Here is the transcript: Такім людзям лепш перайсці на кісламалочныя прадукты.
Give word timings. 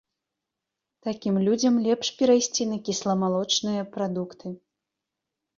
Такім 1.07 1.35
людзям 1.47 1.77
лепш 1.87 2.07
перайсці 2.21 2.67
на 2.71 2.77
кісламалочныя 2.89 3.85
прадукты. 3.93 4.47